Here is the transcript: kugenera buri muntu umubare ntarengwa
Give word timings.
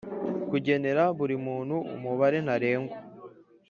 kugenera 0.49 1.03
buri 1.17 1.35
muntu 1.45 1.75
umubare 1.95 2.37
ntarengwa 2.45 2.97